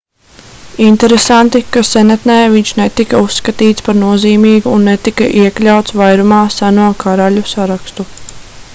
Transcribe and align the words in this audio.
interesanti 0.91 1.59
ka 1.75 1.83
senatnē 1.89 2.37
viņš 2.53 2.71
netika 2.79 3.19
uzskatīts 3.25 3.85
par 3.89 3.99
nozīmīgu 3.99 4.75
un 4.79 4.89
netika 4.93 5.29
iekļauts 5.45 5.97
vairumā 6.03 6.43
seno 6.59 6.91
karaļu 7.05 7.49
sarakstu 7.55 8.09